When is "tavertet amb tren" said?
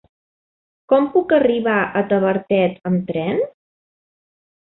2.13-3.39